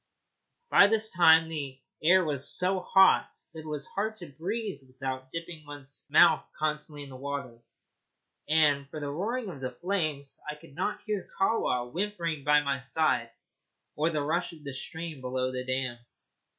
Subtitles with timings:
[0.71, 5.29] By this time the air was so hot that it was hard to breathe without
[5.29, 7.59] dipping one's mouth constantly in the water,
[8.49, 12.79] and for the roaring of the flames I could not hear Kahwa whimpering at my
[12.81, 13.29] side,
[13.95, 15.99] or the rush of the stream below the dam.